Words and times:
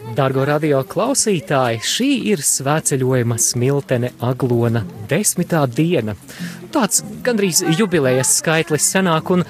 Dargo 0.00 0.42
radio 0.48 0.80
klausītāji, 0.88 1.82
šī 1.84 2.08
ir 2.32 2.40
svētceļojuma 2.44 3.36
smiltene 3.38 4.10
aglona 4.24 4.80
desmitā 5.10 5.60
diena. 5.68 6.14
Tāds 6.72 7.04
gandrīz 7.26 7.60
jubilējas 7.78 8.32
skaitlis 8.40 8.88
senāk, 8.94 9.30
un 9.34 9.44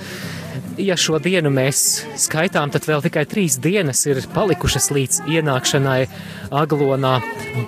ja 0.80 0.96
šo 0.98 1.20
dienu 1.22 1.52
mēs 1.54 2.02
skaitām, 2.18 2.72
tad 2.74 2.88
vēl 2.88 3.04
tikai 3.06 3.24
trīs 3.30 3.60
dienas 3.62 4.02
ir 4.10 4.20
palikušas 4.34 4.90
līdz 4.96 5.20
ienākšanai 5.30 6.00
aglonā, 6.62 7.14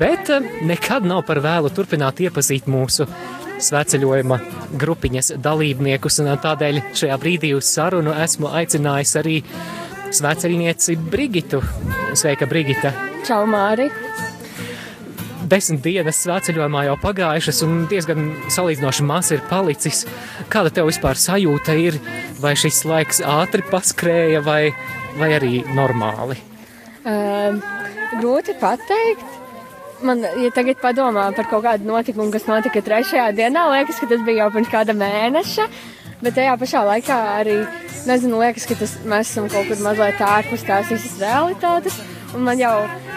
bet 0.00 0.32
eh, 0.34 0.50
nekad 0.66 1.06
nav 1.06 1.22
par 1.28 1.40
vēlu 1.44 1.70
turpināt 1.74 2.20
iepazīt 2.26 2.66
mūsu 2.66 3.06
svētceļojuma 3.62 4.40
grupiņas 4.80 5.36
dalībniekus, 5.42 6.18
un 6.24 6.34
tādēļ 6.42 6.82
šajā 6.98 7.18
brīdī 7.22 7.54
uz 7.54 7.70
sarunu 7.70 8.14
esmu 8.24 8.50
aicinājis 8.58 9.16
arī 9.22 9.38
svētceļnieci 10.16 10.96
Brigitu. 11.10 11.62
Sveika, 12.18 12.46
Brigita! 12.48 12.92
Čau, 13.26 13.44
Māri! 13.48 13.88
Desmit 15.52 15.82
dienas 15.84 16.20
svētceļojumā 16.22 16.86
jau 16.86 16.94
pagājušas, 17.02 17.58
un 17.66 17.82
diezgan 17.90 18.30
salīdzinoši 18.52 19.04
maz 19.04 19.32
ir 19.34 19.42
palicis. 19.50 20.04
Kāda 20.52 20.72
tev 20.72 20.88
vispār 20.88 21.18
sajūta 21.20 21.76
ir? 21.76 21.98
Vai 22.40 22.54
šis 22.56 22.82
laiks 22.88 23.20
ātri 23.20 23.64
paskrēja, 23.68 24.40
vai, 24.46 24.72
vai 25.20 25.32
arī 25.36 25.60
normāli? 25.76 26.38
Uh, 27.02 27.58
grūti 28.20 28.56
pateikt. 28.60 29.40
Man, 30.02 30.24
ja 30.24 30.50
tagad 30.54 30.80
padomā 30.82 31.28
par 31.36 31.46
kaut 31.50 31.62
kādu 31.66 31.86
notikumu, 31.86 32.32
kas 32.34 32.48
notika 32.48 32.82
trešajā 32.82 33.28
dienā, 33.38 33.68
liekas, 33.76 34.00
ka 34.02 34.08
tas 34.10 34.24
bija 34.26 34.44
jau 34.44 34.52
pirms 34.56 34.72
kāda 34.72 34.96
mēneša. 34.98 35.68
Bet 36.22 36.36
tajā 36.38 36.54
pašā 36.60 36.84
laikā 36.86 37.18
arī, 37.40 37.56
nezinu, 38.06 38.38
liekas, 38.38 38.66
ka 38.70 38.76
tas, 38.78 38.94
mēs 39.02 39.32
esam 39.32 39.48
kaut 39.50 39.66
kur 39.66 39.80
mazliet 39.82 40.20
ārpus 40.22 40.62
tās 40.68 40.90
visas 40.92 41.16
realitātes. 41.18 41.96
Un 42.32 42.46
man 42.46 42.60
jau 42.60 42.76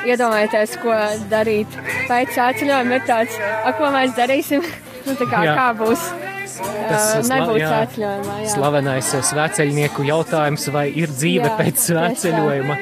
iedomājieties, 0.09 0.73
ko 0.81 0.95
darīt 1.31 1.77
pēc 2.09 2.33
sēceļojuma, 2.35 2.97
ir 2.97 3.05
tāds, 3.07 3.37
ak, 3.39 3.77
ko 3.79 3.91
mēs 3.93 4.15
darīsim, 4.17 4.65
nu, 5.07 5.17
tā 5.19 5.27
kā, 5.29 5.43
jā. 5.45 5.53
kā 5.57 5.67
būs. 5.77 6.07
Tas 6.55 7.29
nebūs. 7.29 7.61
Jā. 7.61 8.11
Slavenais 8.49 9.13
svētceļnieku 9.29 10.05
jautājums, 10.07 10.67
vai 10.73 10.87
ir 10.89 11.13
dzīve 11.13 11.49
jā, 11.49 11.55
pēc 11.59 11.85
svētceļojuma? 11.89 12.79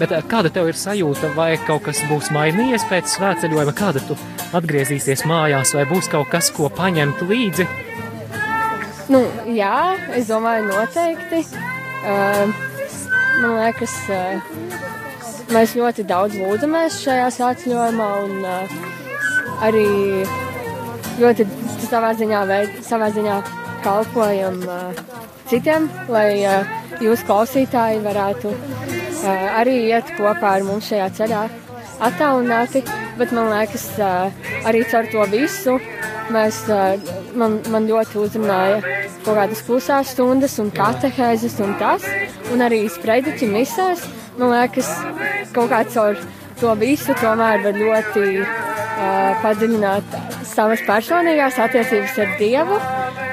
Bet 0.00 0.14
kāda 0.30 0.48
tev 0.54 0.70
ir 0.70 0.78
sajūta, 0.80 1.34
vai 1.36 1.50
kaut 1.66 1.84
kas 1.88 2.00
būs 2.08 2.30
mainījies 2.32 2.86
pēc 2.88 3.12
svētceļojuma, 3.18 3.76
kāda 3.76 4.00
tu 4.08 4.16
atgriezīsies 4.56 5.26
mājās, 5.28 5.74
vai 5.76 5.84
būs 5.90 6.08
kaut 6.12 6.30
kas, 6.32 6.48
ko 6.56 6.72
paņemt 6.72 7.20
līdzi? 7.28 7.68
Nu, 9.10 9.24
jā, 9.50 9.98
es 10.14 10.28
domāju, 10.30 10.68
noteikti. 10.70 11.40
Uh, 12.06 12.52
man 13.42 13.56
liekas, 13.56 13.94
uh, 14.06 14.44
mēs 15.50 15.72
ļoti 15.74 16.04
daudz 16.06 16.36
lūdzamies 16.38 17.00
šajā 17.02 17.24
sāceļojumā 17.34 18.06
un 18.22 18.36
uh, 18.46 18.76
arī 19.66 19.82
ļoti 21.18 21.48
savā 21.88 22.12
ziņā, 22.20 22.44
veid, 22.52 22.76
savā 22.86 23.10
ziņā 23.16 23.40
kalpojam 23.82 24.62
uh, 24.68 25.02
citiem, 25.50 25.90
lai 26.06 26.44
uh, 26.46 26.70
jūs 27.02 27.26
klausītāji 27.26 28.04
varētu 28.06 28.54
uh, 28.54 29.26
arī 29.58 29.74
iet 29.88 30.14
kopā 30.20 30.54
ar 30.60 30.68
mums 30.70 30.86
šajā 30.92 31.10
ceļā 31.18 31.42
attālināti, 32.06 32.86
bet 33.18 33.34
man 33.34 33.50
liekas, 33.56 33.90
uh, 33.98 34.30
arī 34.70 34.86
caur 34.86 35.10
to 35.10 35.26
visu 35.34 35.80
mēs, 36.34 36.62
man, 37.38 37.58
man 37.72 37.88
ļoti 37.88 38.18
uzrunāja 38.20 38.80
kaut 39.24 39.36
kādas 39.36 39.62
klusās 39.66 40.12
stundas 40.14 40.58
un 40.62 40.70
katehēzes 40.74 41.58
un 41.64 41.74
tas, 41.80 42.04
un 42.54 42.64
arī 42.64 42.82
sprediķi 42.90 43.48
misēs. 43.50 44.06
Man 44.38 44.54
liekas, 44.54 44.88
kaut 45.54 45.68
kā 45.72 45.82
caur 45.92 46.20
to 46.60 46.74
visu 46.80 47.14
tomēr 47.20 47.62
var 47.64 47.76
ļoti 47.76 48.24
uh, 48.40 48.46
padziļināt 49.42 50.16
savas 50.48 50.82
personīgās 50.88 51.58
attiecības 51.60 52.18
ar 52.24 52.34
Dievu. 52.40 52.80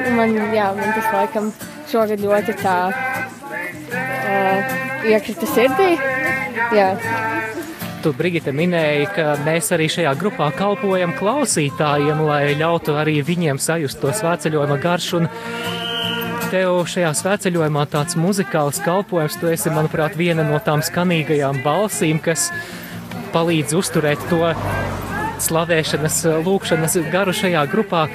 Un 0.08 0.20
man, 0.20 0.36
jā, 0.56 0.68
man 0.78 0.94
tas 0.96 1.10
laikam 1.14 1.52
šogad 1.92 2.20
ļoti 2.24 2.58
tā 2.64 2.78
uh, 2.92 4.78
iekrita 5.08 5.46
sirdī. 5.56 5.92
Jā. 6.76 6.92
Tu, 7.98 8.12
Brigita, 8.14 8.52
minēji, 8.54 9.08
ka 9.16 9.32
mēs 9.42 9.72
arī 9.74 9.88
šajā 9.90 10.12
grupā 10.20 10.52
kalpojam 10.54 11.16
klausītājiem, 11.18 12.20
lai 12.28 12.54
ļautu 12.60 12.94
arī 12.94 13.24
viņiem 13.26 13.58
sajust 13.58 13.98
to 14.04 14.12
svētceļojuma 14.14 14.78
garšu. 14.84 15.24
Un 15.24 15.30
tev 16.52 16.84
šajā 16.94 17.10
svētceļojumā 17.18 17.88
tāds 17.90 18.18
muzikāls 18.20 18.78
kalpojums, 18.86 19.40
tu 19.42 19.50
esi, 19.50 19.74
manuprāt, 19.74 20.14
viena 20.20 20.46
no 20.46 20.62
tām 20.62 20.86
skanīgajām 20.86 21.64
balsīm, 21.66 22.22
kas 22.22 22.52
palīdz 23.34 23.74
uzturēt 23.82 24.30
to 24.30 24.46
slavēšanas, 25.48 26.22
lūkšanas 26.46 27.00
garu 27.12 27.34
šajā 27.34 27.66
grupā. 27.74 28.06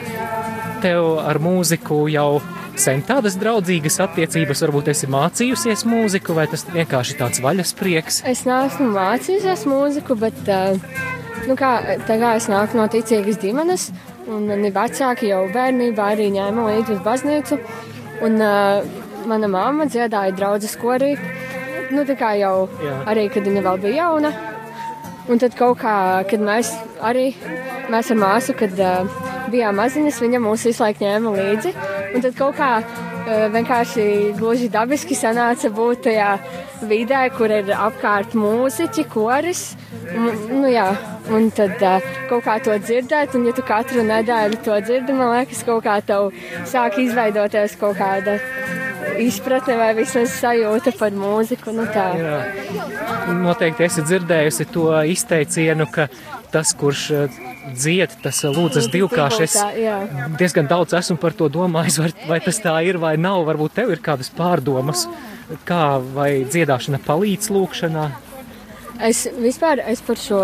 Tev 0.83 1.19
ar 1.27 1.43
mūziku 1.43 2.05
jau 2.11 2.39
sen 2.81 3.03
tādas 3.07 3.37
draudzīgas 3.41 3.99
attiecības, 4.05 4.63
varbūt 4.67 4.93
esi 4.93 5.09
mācījusies 5.13 5.85
mūziku, 5.89 6.37
vai 6.37 6.47
tas 6.51 6.65
vienkārši 6.71 7.19
tāds 7.21 7.43
vaļas 7.45 7.75
prieks? 7.79 8.23
Es 8.29 8.45
neesmu 8.49 8.89
mācījusies 8.95 9.67
mūziku, 9.71 10.17
bet 10.21 10.39
nu 11.49 11.57
kā, 11.59 11.73
tā 12.09 12.19
kā 12.21 12.35
es 12.39 12.49
nāku 12.53 12.81
no 12.81 12.89
ticīgas 12.93 13.41
ģimenes, 13.43 13.91
un 14.31 14.47
mani 14.51 14.73
vecāki 14.75 15.33
jau 15.33 15.45
bērnībā 15.53 16.13
arī 16.15 16.31
ņēma 16.37 16.69
līdzi 16.69 16.97
uz 16.97 17.03
baznīcu. 17.07 17.59
Un 18.23 18.39
uh, 18.39 18.85
mana 19.27 19.49
mamma 19.51 19.89
dziedāja 19.91 20.35
draudzes 20.37 20.77
korī. 20.79 21.17
Nu, 21.93 22.07
tā 22.09 22.17
kā 22.17 22.33
jau 22.39 22.69
Jā. 22.81 23.01
arī, 23.11 23.27
kad 23.33 23.45
viņa 23.47 23.65
vēl 23.67 23.81
bija 23.83 24.07
jauna. 24.07 24.31
Un 25.31 25.43
tad 25.43 25.55
kaut 25.59 25.81
kā, 25.83 25.97
kad 26.31 26.43
mēs 26.43 26.73
arī, 27.05 27.33
mēs 27.93 28.11
ar 28.15 28.19
māsu, 28.23 28.55
kad 28.59 28.79
uh, 28.79 29.32
bijām 29.53 29.79
maziņas, 29.81 30.21
viņa 30.25 30.41
mūs 30.43 30.67
visu 30.69 30.85
laiku 30.85 31.05
ņēma 31.05 31.33
līdzi. 31.37 31.73
Un 32.13 32.25
tad 32.25 32.37
kaut 32.39 32.59
kā 32.59 32.71
uh, 32.83 33.47
vienkārši 33.55 34.05
gluži 34.39 34.69
dabiski 34.73 35.17
sanāca 35.19 35.71
būt 35.73 36.07
tajā 36.09 36.33
vidē, 36.89 37.23
kur 37.37 37.53
ir 37.55 37.73
apkārt 37.77 38.37
mūziķi, 38.39 39.07
koris. 39.13 39.65
Un, 40.13 40.29
nu, 40.63 40.67
jā, 40.73 40.89
un 41.33 41.49
tad 41.55 41.79
uh, 41.81 42.11
kaut 42.31 42.45
kā 42.49 42.59
to 42.65 42.77
dzirdēt, 42.81 43.37
un 43.39 43.47
ja 43.49 43.57
tu 43.57 43.65
katru 43.67 44.05
nedēļu 44.09 44.61
to 44.67 44.81
dzirdi, 44.85 45.17
man 45.17 45.37
liekas, 45.37 45.65
kaut 45.69 45.87
kā 45.87 46.01
tev 46.05 46.33
sāk 46.69 46.99
izveidoties 47.03 47.79
kaut 47.81 48.01
kāda 48.01 48.41
izpratne 49.23 49.77
vai 49.79 49.93
vismaz 49.97 50.35
sajūta 50.39 50.95
par 50.99 51.15
mūziku. 51.17 51.75
Nu 51.77 51.87
tā. 51.93 52.09
Jā. 52.19 52.39
Noteikti 53.43 53.87
esi 53.87 54.05
dzirdējusi 54.07 54.69
to 54.73 54.89
izteicienu, 55.15 55.89
ka 55.93 56.09
tas, 56.53 56.75
kurš 56.79 57.09
dzied, 57.71 58.15
tas 58.23 58.43
lūdzas 58.45 58.89
divkārši. 58.93 59.47
Es 59.47 59.57
diezgan 60.41 60.69
daudz 60.71 60.97
esmu 60.99 61.19
par 61.23 61.37
to 61.37 61.49
domājis, 61.53 61.99
vai, 62.03 62.11
vai 62.29 62.41
tas 62.45 62.61
tā 62.63 62.75
ir 62.87 62.99
vai 63.03 63.15
nav. 63.21 63.45
Varbūt 63.49 63.77
tev 63.79 63.93
ir 63.95 64.03
kādas 64.05 64.33
pārdomas, 64.35 65.07
kā 65.69 65.99
vai 66.15 66.31
dziedāšana 66.49 67.03
palīdz 67.07 67.51
lūkšanā. 67.55 68.07
Es 69.03 69.25
vispār 69.39 69.83
es 69.89 70.03
par 70.05 70.21
šo 70.21 70.41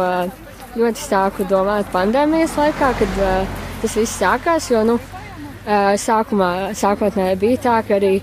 ļoti 0.78 1.04
sāku 1.04 1.46
domāt 1.48 1.88
pandēmijas 1.92 2.56
laikā, 2.58 2.90
kad 2.98 3.22
uh, 3.22 3.62
tas 3.82 3.96
viss 3.98 4.18
sākās. 4.20 4.70
Jo 4.72 4.84
nu, 4.86 4.98
uh, 4.98 5.94
sākumā, 6.00 6.52
sākotnēji 6.78 7.40
bija 7.40 7.64
tā, 7.68 7.78
ka 7.86 7.98
arī 7.98 8.18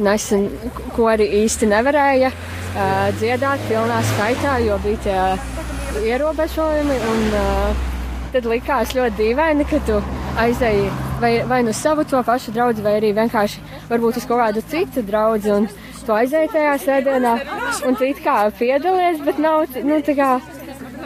nesen, 0.00 0.48
ko 0.94 1.08
arī 1.10 1.26
īsti 1.42 1.68
nevarēja 1.70 2.30
uh, 2.32 3.06
dziedāt 3.18 3.62
pilnā 3.68 4.02
skaitā, 4.14 4.58
jo 4.66 4.78
bija 4.84 5.04
tie 5.06 6.10
ierobežojumi. 6.12 7.00
Un, 7.14 7.24
uh, 7.34 7.89
tad 8.32 8.48
likās 8.48 8.94
ļoti 8.96 9.16
dīvaini, 9.18 9.66
ka 9.70 9.80
tu 9.86 10.00
aizēji 10.40 10.90
vai, 11.20 11.32
vai 11.46 11.62
nu 11.66 11.72
savu 11.76 12.04
to 12.04 12.22
pašu 12.26 12.54
draugu, 12.56 12.82
vai 12.84 12.96
arī 13.00 13.12
vienkārši 13.16 13.62
varbūt 13.90 14.20
uz 14.20 14.26
kaut 14.28 14.42
kādu 14.42 14.64
citu 14.70 15.04
draugu. 15.06 15.56
Un 15.60 15.68
tu 16.06 16.16
aizēji 16.16 16.52
tajā 16.54 16.74
sēdienā 16.84 17.34
un 17.86 17.98
tu 17.98 18.06
it 18.08 18.20
kā 18.24 18.36
piedalies, 18.58 19.20
bet 19.26 19.40
nav, 19.42 19.66
nu, 19.86 20.00
tā 20.06 20.16
kā, 20.18 20.30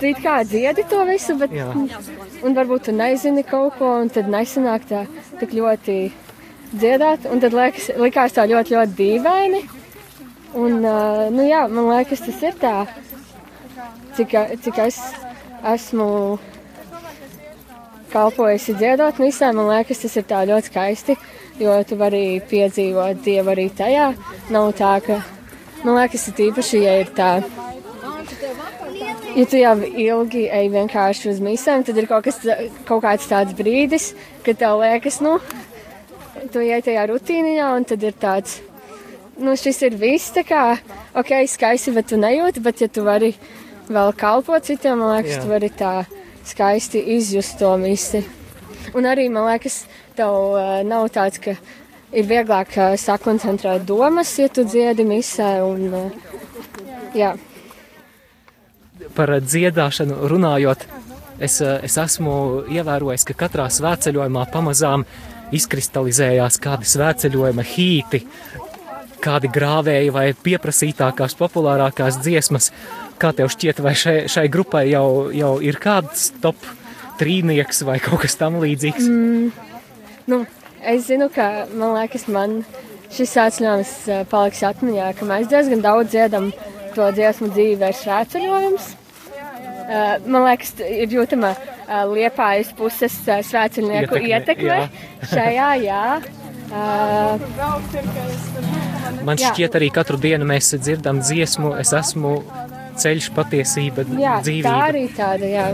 tu 0.01 0.09
it 0.09 0.21
kā 0.25 0.39
dziedi 0.49 0.87
to 0.91 1.03
visu, 1.09 1.37
bet, 1.41 1.53
Jā. 1.55 1.71
un 2.47 2.57
varbūt 2.57 2.89
tu 2.89 2.95
nezini 2.97 3.45
kaut 3.47 3.79
ko, 3.81 3.91
un 4.05 4.13
tad 4.13 4.31
nesanāk 4.31 4.87
tā 4.89 5.05
tik 5.41 5.57
ļoti 5.59 5.99
dziedāt, 6.75 7.29
un 7.31 7.43
tad 7.43 7.57
liekas, 7.57 7.91
likās 8.01 8.37
tā 8.37 8.47
ļoti, 8.51 8.77
ļoti 8.79 8.99
dīvaini. 9.01 9.65
Un, 10.55 10.81
uh, 10.87 11.27
nu 11.35 11.45
jā, 11.49 11.65
man 11.67 11.91
liekas, 11.91 12.23
tas 12.23 12.43
ir 12.47 12.59
tā, 12.63 12.75
cik, 14.15 14.37
cik 14.63 14.79
es 14.87 15.01
esmu 15.75 16.09
kalpojusi 18.15 18.79
dziedāt 18.79 19.19
misē, 19.23 19.51
man 19.53 19.73
liekas, 19.75 20.07
tas 20.07 20.21
ir 20.21 20.31
tā 20.31 20.47
ļoti 20.49 20.71
skaisti 20.71 21.19
jo 21.61 21.75
tu 21.87 21.99
vari 21.99 22.41
piedzīvot 22.51 23.23
dievu 23.25 23.53
arī 23.55 23.69
tajā. 23.77 24.11
Nav 24.55 24.73
tā, 24.79 24.97
ka, 25.05 25.21
man 25.85 26.01
liekas, 26.01 26.29
ir 26.31 26.43
īpaši, 26.49 26.83
ja 26.83 26.97
ir 27.03 27.13
tā. 27.17 27.31
Ja 29.35 29.45
tu 29.51 29.59
jau 29.59 29.75
ilgi 29.83 30.45
ej 30.47 30.69
vienkārši 30.71 31.33
uz 31.33 31.41
misēm, 31.43 31.83
tad 31.87 31.99
ir 31.99 32.07
kaut, 32.11 32.27
kas, 32.27 32.39
kaut 32.87 33.03
kāds 33.03 33.27
tāds 33.31 33.55
brīdis, 33.59 34.13
kad 34.47 34.61
tev 34.61 34.79
liekas, 34.83 35.19
nu, 35.25 35.41
tu 36.55 36.63
iej 36.63 36.85
tajā 36.87 37.09
rutīniņā, 37.11 37.71
un 37.75 37.87
tad 37.91 38.07
ir 38.07 38.15
tāds, 38.15 38.61
nu, 39.43 39.57
šis 39.59 39.83
ir 39.89 39.99
viss, 39.99 40.31
tā 40.37 40.47
kā, 40.47 40.77
ok, 41.19 41.35
skaisti, 41.51 41.95
bet 41.97 42.13
tu 42.13 42.21
nejūti, 42.21 42.63
bet 42.63 42.85
ja 42.85 42.91
tu 42.91 43.03
vari 43.07 43.33
vēl 43.91 44.15
kalpo 44.19 44.59
citiem, 44.63 45.03
man 45.03 45.17
liekas, 45.17 45.35
Jā. 45.35 45.43
tu 45.43 45.51
vari 45.51 45.73
tā 45.75 45.97
skaisti 46.45 47.03
izjust 47.17 47.59
to 47.59 47.73
misi. 47.81 48.25
Un 48.95 49.09
arī, 49.09 49.31
man 49.33 49.49
liekas, 49.49 49.85
tev 50.19 50.35
uh, 50.55 50.77
nav 50.87 51.09
tāds, 51.15 51.41
ka 51.43 51.57
ir 52.15 52.29
vieglāk 52.29 52.77
uh, 52.77 52.95
sakoncentrēt 53.01 53.87
domas, 53.89 54.37
ja 54.39 54.51
tu 54.53 54.67
dziedi 54.69 55.07
misē. 55.09 55.57
Un, 55.65 55.89
uh, 55.95 57.11
jā, 57.17 57.35
Par 59.15 59.31
dziedāšanu 59.43 60.29
runājot, 60.31 60.85
es, 61.43 61.59
es 61.61 61.97
esmu 61.99 62.35
ievērojis, 62.71 63.25
ka 63.27 63.35
katrā 63.45 63.67
svētceļojumā 63.73 64.45
pamazām 64.53 65.03
izkristalizējās 65.55 66.61
kādi 66.63 66.87
svētceļojuma 66.89 67.65
hīti, 67.75 68.23
kādi 69.25 69.51
grāvēji 69.51 70.13
vai 70.15 70.29
pieprasītākās, 70.47 71.35
populārākās 71.41 72.21
dziesmas. 72.23 72.71
Kā 73.21 73.31
tev 73.37 73.51
šķiet, 73.53 73.81
vai 73.85 73.95
šai, 73.99 74.17
šai 74.31 74.49
grupai 74.53 74.89
jau, 74.91 75.31
jau 75.35 75.55
ir 75.63 75.79
kāds 75.83 76.33
top 76.43 76.59
trīnieks 77.21 77.85
vai 77.87 78.01
kaut 78.03 78.25
kas 78.25 78.35
tam 78.41 78.59
līdzīgs? 78.63 79.07
Mm. 79.07 79.53
nu, 80.31 80.41
es 80.83 81.07
zinu, 81.09 81.29
ka 81.33 81.67
man 81.73 81.95
liekas, 81.99 82.27
man 82.33 82.63
šis 83.15 83.31
svētceļojums 83.37 83.93
uh, 84.11 84.25
paliks 84.31 84.65
atmiņā, 84.67 85.13
ka 85.19 85.29
mēs 85.29 85.49
diezgan 85.53 85.85
daudz 85.85 86.11
dziedam 86.15 86.51
to 86.95 87.11
dziesmu 87.15 87.51
dzīvē 87.55 87.91
svētceļojums. 88.01 88.85
Uh, 89.85 90.17
man 90.27 90.47
liekas, 90.49 90.75
ir 90.83 91.13
jūtama 91.13 91.51
uh, 91.55 91.61
liepājas 92.11 92.73
puses 92.79 93.15
svētceļnieku 93.23 94.19
Ietekme, 94.23 94.31
ietekme, 94.33 94.77
jā. 94.81 94.89
šajā, 95.35 95.71
jā. 95.85 96.05
Uh, 96.75 97.39
Man 99.25 99.39
šķiet, 99.41 99.77
arī 99.79 99.89
katru 99.95 100.17
dienu 100.21 100.45
mēs 100.49 100.73
dzirdam 100.81 101.21
dziesmu, 101.23 101.75
es 101.81 101.93
esmu 101.97 102.33
ceļš, 103.01 103.31
patiesība, 103.37 104.05
jā, 104.15 104.39
tā 104.39 104.47
dzīvība. 104.47 104.75
arī 104.89 105.05
tāda, 105.17 105.51
jā. 105.51 105.67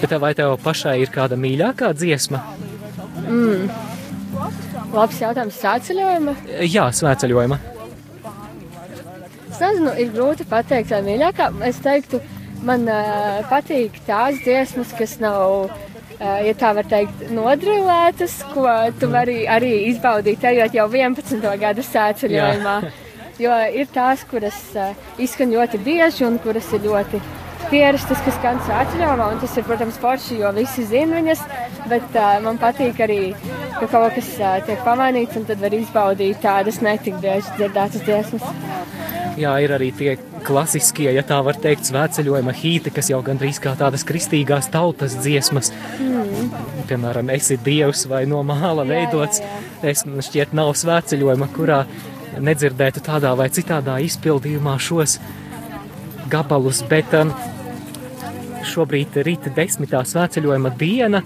Bet 0.00 0.14
vai 0.22 0.32
tev 0.38 0.54
pašai 0.64 0.96
ir 1.02 1.12
kāda 1.12 1.36
mīļākā 1.40 1.92
dziesma? 1.96 2.40
Labs 4.90 5.20
jautājums 5.20 5.58
svētceļojuma. 5.60 6.34
Jā, 6.66 6.88
svētceļojuma. 6.96 7.58
Es 9.50 9.60
nezinu, 9.60 9.92
ir 10.00 10.10
grūti 10.14 10.46
pateikt, 10.48 10.94
vai 10.94 11.02
mīļākā. 11.04 11.50
Es 11.68 11.82
teiktu, 11.84 12.22
man 12.66 12.88
uh, 12.88 13.42
patīk 13.50 14.00
tās 14.06 14.40
dziesmas, 14.40 14.94
kas 14.96 15.18
nav, 15.20 15.68
uh, 15.68 16.40
ja 16.46 16.54
tā 16.58 16.72
var 16.78 16.88
teikt, 16.88 17.26
nodrilētas, 17.34 18.40
ko 18.54 18.66
tu 19.00 19.10
vari 19.12 19.42
arī 19.50 19.74
izbaudīt, 19.90 20.46
ejot 20.54 20.78
jau 20.78 20.88
11. 20.88 21.44
gada 21.60 21.86
sēceļojumā. 21.90 22.76
Jo 23.40 23.54
ir 23.72 23.88
tās, 23.94 24.24
kuras 24.28 24.58
uh, 24.76 24.90
izskan 25.22 25.52
ļoti 25.54 25.80
bieži 25.84 26.26
un 26.26 26.36
kuras 26.44 26.66
ir 26.76 26.82
ļoti 26.84 27.20
pierastas, 27.70 28.20
kas 28.24 28.36
skan 28.36 28.58
sēceļojumā. 28.66 29.28
Un 29.32 29.40
tas 29.42 29.54
ir, 29.56 29.64
protams, 29.68 29.98
forši, 30.02 30.40
jo 30.42 30.50
visi 30.56 30.84
zina 30.90 31.20
viņas, 31.20 31.44
bet 31.90 32.18
uh, 32.18 32.34
man 32.44 32.60
patīk 32.60 33.00
arī, 33.06 33.20
ka 33.78 33.88
kaut 33.88 34.16
kas 34.18 34.32
uh, 34.40 34.58
tiek 34.66 34.82
pamainīts 34.84 35.40
un 35.40 35.46
tad 35.48 35.62
var 35.62 35.76
izbaudīt 35.76 36.42
tādas 36.44 36.82
netik 36.84 37.16
bieži 37.22 37.56
dzirdētas 37.56 38.04
dziesmas. 38.04 38.44
Jā, 39.40 39.54
ir 39.62 39.72
arī 39.72 39.88
tie 39.96 40.18
klasiskie, 40.44 41.08
ja 41.14 41.22
tā 41.24 41.38
var 41.46 41.56
teikt, 41.56 41.86
svētceļojuma 41.88 42.52
hīti, 42.56 42.92
kas 42.92 43.08
jau 43.12 43.22
gandrīz 43.24 43.60
kā 43.62 43.72
tādas 43.78 44.04
kristīgās 44.08 44.68
tautas 44.72 45.14
dziesmas. 45.22 45.70
Mm. 46.02 46.50
Piemēram, 46.90 47.30
esi 47.32 47.56
dievs 47.64 48.04
vai 48.10 48.26
no 48.28 48.42
māla 48.44 48.84
Jā, 48.84 48.90
veidots. 48.90 49.40
jā, 49.40 49.58
Es 49.80 50.02
šķiet, 50.04 50.50
nav 50.52 50.74
svētceļojuma, 50.76 51.46
kurā 51.54 51.84
nedzirdētu 52.38 53.02
tādā 53.04 53.32
vai 53.38 53.48
citādā 53.52 53.98
izpildījumā 54.04 54.76
šos 54.80 55.18
gabalus, 56.30 56.82
bet 56.90 57.14
um, 57.18 57.32
šobrīd 58.70 59.20
rīta 59.26 59.52
desmitā 59.56 60.02
svētceļojuma 60.06 60.74
diena. 60.78 61.22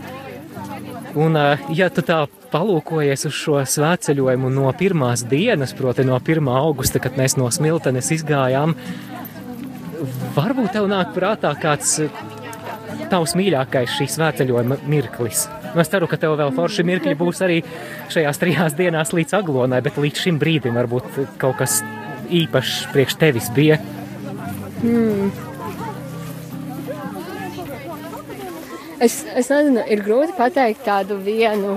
Un, 1.14 1.36
ā, 1.38 1.58
ja 1.70 1.90
tu 1.94 2.02
tā 2.02 2.24
palūkojies 2.50 3.28
uz 3.28 3.34
šo 3.36 3.60
svētceļojumu 3.70 4.50
no 4.50 4.70
pirmās 4.78 5.22
dienas, 5.30 5.74
proti, 5.76 6.06
no 6.06 6.18
1. 6.18 6.48
augusta, 6.50 7.02
kad 7.02 7.18
mēs 7.20 7.36
no 7.38 7.50
smiltenes 7.54 8.10
izgājām, 8.16 8.74
varbūt 10.34 10.72
tev 10.74 10.88
nāk 10.90 11.14
prātā 11.14 11.52
kāds 11.60 12.00
ā, 12.02 12.08
tavs 13.12 13.36
mīļākais 13.38 13.94
šī 13.98 14.08
svētceļojuma 14.16 14.82
mirklis. 14.90 15.46
Nu, 15.74 15.82
Es 15.82 15.90
ceru, 15.90 16.06
ka 16.06 16.18
tev 16.20 16.36
vēl 16.38 16.52
forši 16.54 16.84
mirkļi 16.86 17.16
būs 17.18 17.40
arī 17.42 17.58
šajās 18.14 18.38
trijās 18.38 18.76
dienās 18.78 19.10
līdz 19.16 19.34
aglonai, 19.40 19.80
bet 19.82 19.98
līdz 19.98 20.20
šim 20.22 20.38
brīdim 20.38 20.78
varbūt 20.78 21.08
kaut 21.42 21.58
kas 21.58 21.80
īpašs 22.30 22.76
priekš 22.92 23.16
tevis 23.18 23.50
bija. 23.56 23.80
Es, 29.02 29.24
es 29.34 29.50
nezinu, 29.50 29.82
ir 29.90 30.04
grūti 30.06 30.36
pateikt 30.38 30.84
tādu 30.86 31.18
vienu 31.20 31.74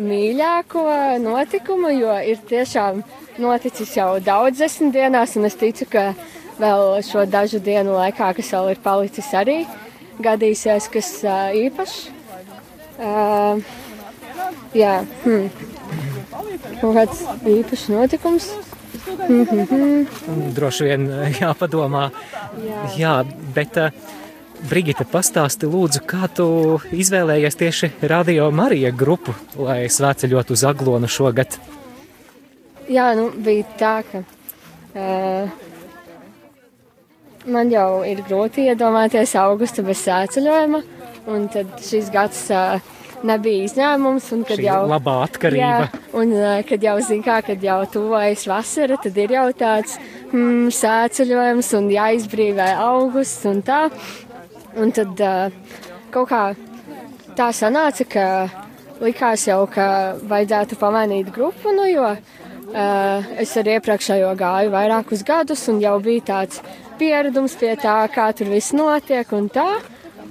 mīļāko 0.00 0.84
notikumu, 1.20 1.90
jo 1.92 2.14
ir 2.22 2.38
tiešām 2.48 3.02
noticis 3.42 3.96
jau 3.98 4.14
daudz 4.22 4.62
desmit 4.62 4.94
dienās, 4.94 5.34
un 5.36 5.48
es 5.50 5.58
ticu, 5.58 5.88
ka 5.90 6.12
vēl 6.60 7.02
šo 7.04 7.26
dažu 7.26 7.58
dienu 7.64 7.98
laikā, 7.98 8.30
kas 8.38 8.54
vēl 8.54 8.72
ir 8.76 8.80
palicis, 8.84 9.34
arī 9.34 9.58
gadīsies 10.22 10.88
kas 10.94 11.12
īpašs. 11.66 12.19
Uh, 13.00 13.62
jā, 14.76 15.00
hmm. 15.24 15.46
kaut 16.82 16.98
kāds 16.98 17.22
īpašs 17.48 17.86
notikums. 17.94 18.50
Droši 20.56 20.88
vien 20.90 21.06
jāpadomā. 21.40 22.10
Jā, 23.00 23.14
bet 23.56 23.78
uh, 23.80 23.94
Brigita, 24.68 25.06
pastāsti 25.08 25.68
lūdzu, 25.70 26.02
kā 26.04 26.28
tu 26.36 26.46
izvēlējies 26.92 27.56
tieši 27.56 27.90
Radio 28.10 28.50
Marija 28.52 28.92
grupu, 28.92 29.32
lai 29.56 29.86
svētceļot 29.88 30.52
uz 30.52 30.64
Aglonu 30.68 31.08
šogad? 31.08 31.56
Jā, 32.90 33.14
nu, 33.16 33.30
bija 33.32 33.64
tā, 33.80 33.94
ka 34.04 34.20
uh, 34.20 35.48
man 37.48 37.72
jau 37.72 38.02
ir 38.04 38.20
grūti 38.26 38.68
iedomāties 38.68 39.32
augustu 39.40 39.86
bez 39.86 40.04
sēceļojuma, 40.04 40.82
un 41.28 41.48
tad 41.52 41.76
šis 41.84 42.08
gads 42.14 42.46
uh, 42.54 42.80
nebija 43.26 43.66
izņēmums, 43.66 44.30
un 44.34 44.44
kad 44.48 44.60
Šī 44.60 44.66
jau. 44.66 44.80
labā 44.90 45.16
atkarība. 45.26 45.68
Jā, 45.90 46.00
un 46.16 46.32
uh, 46.36 46.54
kad 46.68 46.84
jau 46.84 46.96
zina, 47.04 47.26
kā, 47.26 47.38
kad 47.50 47.64
jau 47.64 47.78
tuvojas 47.92 48.46
vasara, 48.48 48.98
tad 49.02 49.18
ir 49.20 49.36
jau 49.36 49.46
tāds 49.56 49.98
mm, 50.32 50.70
sēceļojums 50.76 51.70
un 51.78 51.92
jāizbrīvē 51.92 52.72
augusts 52.86 53.46
un 53.50 53.62
tā. 53.66 53.84
Un 54.80 54.92
tad 54.94 55.20
uh, 55.26 55.78
kaut 56.14 56.30
kā 56.30 56.42
tā 57.38 57.50
sanāca, 57.56 58.06
ka 58.08 58.26
likās 59.00 59.46
jau, 59.48 59.64
ka 59.70 60.16
vajadzētu 60.30 60.78
pamainīt 60.80 61.32
grupu, 61.34 61.72
nu, 61.74 61.86
jo 61.90 62.12
uh, 62.12 63.32
es 63.40 63.56
ar 63.56 63.70
iepriekšējo 63.76 64.34
gāju 64.38 64.72
vairākus 64.74 65.24
gadus 65.26 65.66
un 65.72 65.80
jau 65.82 65.96
bija 66.04 66.26
tāds 66.34 66.60
pieredums 67.00 67.56
pie 67.56 67.74
tā, 67.80 68.02
kā 68.12 68.28
tur 68.36 68.52
viss 68.52 68.74
notiek 68.76 69.32
un 69.36 69.48
tā. 69.52 69.70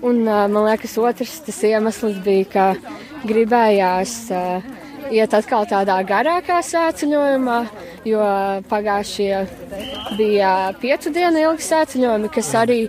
Un 0.06 0.22
man 0.24 0.62
liekas, 0.64 0.96
otrs 1.02 1.40
tas 1.44 1.60
iemesls 1.68 2.20
bija, 2.24 2.46
ka 2.54 2.66
gribējās 3.28 4.14
iet 5.12 5.34
atkal 5.36 5.66
tādā 5.68 5.98
garākā 6.08 6.62
sēceļojumā, 6.64 7.58
jo 8.08 8.28
pagājušie 8.70 9.34
bija 10.16 10.54
piecu 10.80 11.12
dienu 11.16 11.44
ilgi 11.50 11.68
sēceļojumi, 11.68 12.32
kas 12.32 12.54
arī 12.62 12.80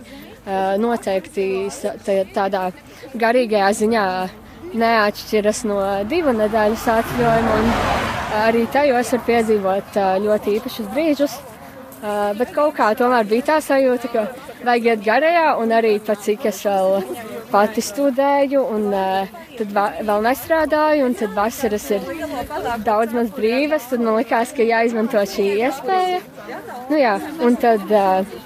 noteikti 0.81 1.47
tādā 2.35 2.69
garīgajā 3.19 3.73
ziņā 3.81 4.05
neatšķiras 4.71 5.65
no 5.67 5.81
divu 6.07 6.31
nedēļu 6.37 6.77
uh, 6.79 8.11
Arī 8.31 8.63
tajos 8.71 9.09
var 9.11 9.23
piedzīvot 9.27 9.97
ļoti 10.23 10.53
īpašus 10.55 10.85
brīžus. 10.93 11.33
Bet 12.39 12.53
kaut 12.55 12.77
kā 12.77 12.87
tomēr 12.95 13.27
bija 13.27 13.49
tā 13.49 13.57
sajūta, 13.61 14.07
ka 14.13 14.23
vajag 14.65 14.87
iet 14.89 15.05
garajā, 15.05 15.45
un 15.61 15.73
arī 15.75 15.93
pat 16.05 16.21
cik 16.25 16.45
es 16.51 16.61
vēl 16.65 17.01
pati 17.51 17.83
studēju, 17.83 18.61
un 18.75 18.87
uh, 18.95 19.31
tad 19.57 19.73
va 19.75 19.87
vēl 19.99 20.23
nestrādāju, 20.27 21.07
un 21.09 21.17
tad 21.19 21.33
vasaras 21.35 21.89
ir 21.91 22.05
daudz 22.85 23.15
maz 23.17 23.31
brīvas, 23.35 23.89
tad 23.91 24.03
man 24.05 24.19
likās, 24.19 24.53
ka 24.55 24.67
jāizmanto 24.67 25.23
šī 25.33 25.47
iespēja. 25.65 26.21
Nu 26.89 26.99
jā, 27.01 27.17
un 27.43 27.57
tad 27.61 27.83
uh, 27.91 28.37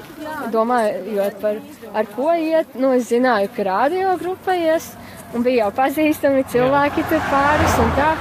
domājot 0.53 1.39
par 1.41 1.61
ar 1.95 2.09
ko 2.15 2.33
iet, 2.35 2.73
nu 2.79 2.91
es 2.95 3.09
zināju, 3.11 3.51
ka 3.55 3.67
radio 3.69 4.15
grupa 4.21 4.55
ies, 4.57 4.89
un 5.33 5.45
bija 5.45 5.65
jau 5.65 5.75
pazīstami 5.77 6.43
cilvēki 6.51 7.05
tur 7.11 7.23
pāris 7.31 7.79
un 7.83 7.95
tā. 7.99 8.11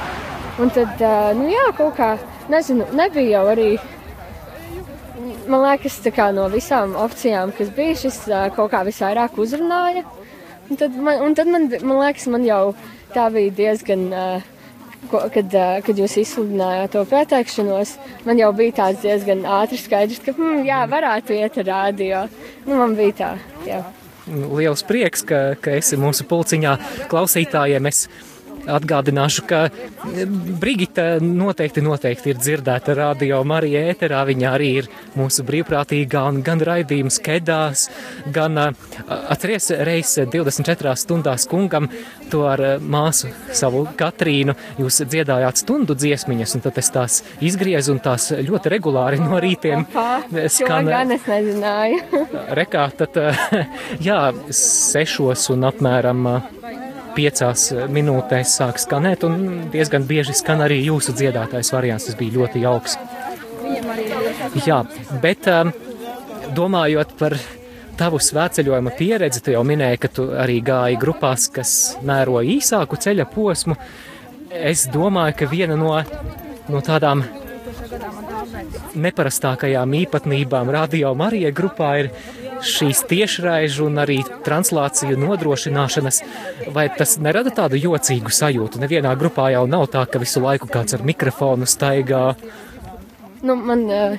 Un 0.62 0.70
tad, 0.70 1.00
uh, 1.02 1.32
nu 1.34 1.48
jā, 1.50 1.64
kaut 1.74 1.96
kā, 1.98 2.14
nezinu, 2.52 2.86
nebija 2.94 3.40
jau 3.40 3.46
arī 3.56 3.70
man 5.50 5.64
liekas, 5.66 6.00
kā 6.14 6.30
no 6.36 6.48
visām 6.52 6.96
opcijām, 6.98 7.52
kas 7.56 7.70
bija, 7.74 7.96
šis 8.04 8.20
kaut 8.56 8.72
kā 8.72 8.84
visvairāk 8.86 9.38
uzrunāja. 9.40 10.04
Un 10.70 10.80
tad 10.80 10.96
man, 10.96 11.20
un 11.26 11.36
tad 11.36 11.50
man, 11.50 11.68
man 11.84 12.00
liekas, 12.00 12.26
man 12.32 12.44
jau 12.46 12.62
tā 13.14 13.28
bija 13.32 13.52
diezgan 13.58 14.08
ko, 15.10 15.20
kad, 15.34 15.56
kad 15.86 15.98
jūs 16.00 16.16
izsludinājāt 16.22 16.94
to 16.94 17.02
pieteikšanos, 17.08 17.96
man 18.28 18.40
jau 18.40 18.50
bija 18.56 18.78
tāds 18.80 19.04
diezgan 19.04 19.44
ātrs 19.60 19.84
skaidrs, 19.88 20.22
ka, 20.24 20.34
hmm, 20.36 20.64
jā, 20.68 20.80
varētu 20.90 21.36
iet 21.36 21.58
ar 21.62 21.68
rādio. 21.70 22.24
Nu, 22.64 22.78
man 22.80 22.96
bija 22.98 23.18
tā, 23.20 23.30
jā. 23.68 23.82
Liels 24.24 24.84
prieks, 24.88 25.24
ka, 25.28 25.40
ka 25.60 25.76
esi 25.76 25.98
mūsu 26.00 26.24
pulciņā 26.28 26.78
klausītājiem. 27.10 27.90
Es 27.90 28.06
Atgādināšu, 28.64 29.44
ka 29.48 29.58
Brigita 30.60 31.18
noteikti, 31.20 31.82
noteikti 31.84 32.32
ir 32.32 32.40
dzirdēta 32.40 32.94
radio 32.96 33.42
Marija 33.44 33.82
ēterā. 33.92 34.22
Viņa 34.28 34.52
arī 34.56 34.70
ir 34.80 34.88
mūsu 35.18 35.44
brīvprātīgā 35.46 36.22
un 36.30 36.40
gan 36.46 36.62
raidījums 36.64 37.20
kedās, 37.24 37.88
gan 38.32 38.56
atceries 38.64 39.70
reiz 39.84 40.14
24 40.32 40.94
stundās 41.00 41.44
kungam 41.50 41.90
to 42.32 42.44
ar 42.48 42.62
māsu 42.80 43.30
savu 43.52 43.84
Katrīnu. 43.98 44.56
Jūs 44.80 45.02
dziedājāt 45.12 45.60
stundu 45.64 45.96
dziesmiņas, 45.98 46.56
un 46.56 46.64
tad 46.64 46.80
es 46.80 46.90
tās 46.94 47.20
izgriezu 47.44 47.94
un 47.94 48.02
tās 48.04 48.30
ļoti 48.32 48.72
regulāri 48.72 49.20
no 49.20 49.40
rītiem 49.42 49.86
skan. 50.48 50.88
Gan 50.88 51.14
es 51.14 51.28
nezināju. 51.28 52.24
Rekā, 52.56 52.88
tad 53.02 53.20
jā, 54.08 54.20
sešos 54.50 55.50
un 55.54 55.68
apmēram 55.68 56.28
piecās 57.16 57.70
minūtēs 57.94 58.56
sāk 58.58 58.80
skanēt, 58.82 59.24
un 59.26 59.68
diezgan 59.72 60.06
bieži 60.08 60.36
skan 60.36 60.64
arī 60.64 60.80
jūsu 60.84 61.14
dziedātais 61.16 61.72
variants. 61.74 62.08
Tas 62.08 62.18
bija 62.18 62.38
ļoti 62.38 62.64
jauks. 62.64 62.98
Jā, 64.66 64.82
bet 65.22 65.48
um, 65.50 65.72
domājot 66.56 67.14
par 67.18 67.36
tavu 67.98 68.18
svētceļojuma 68.22 68.92
pieredzi, 68.98 69.42
tu 69.44 69.54
jau 69.54 69.62
minēji, 69.66 70.00
ka 70.02 70.10
tu 70.12 70.26
arī 70.38 70.58
gāji 70.64 70.98
grupās, 71.00 71.46
kas 71.54 71.72
mēro 72.06 72.42
īsāku 72.42 72.98
ceļa 73.00 73.26
posmu. 73.30 73.78
Es 74.54 74.86
domāju, 74.90 75.38
ka 75.40 75.50
viena 75.50 75.78
no, 75.78 75.94
no 76.70 76.82
tādām 76.84 77.24
neparastākajām 78.94 79.94
īpatnībām 80.04 80.70
radio 80.74 81.14
Marija 81.18 81.50
grupā 81.54 81.90
ir 82.04 82.10
šīs 82.62 83.04
tiešraižu 83.10 83.88
un 83.88 83.98
arī 84.02 84.20
translāciju 84.46 85.18
nodrošināšanas, 85.20 86.20
vai 86.74 86.88
tas 86.94 87.16
nerada 87.18 87.52
tādu 87.54 87.80
jocīgu 87.80 88.32
sajūtu? 88.34 88.82
Nevienā 88.82 89.14
grupā 89.18 89.50
jau 89.54 89.64
nav 89.70 89.88
tā, 89.94 90.04
ka 90.10 90.22
visu 90.22 90.42
laiku 90.44 90.70
kāds 90.70 90.96
ar 90.96 91.04
mikrofonu 91.06 91.68
staigā. 91.68 92.34
Nu, 93.44 93.56
man, 93.56 93.90
eh, 93.90 94.18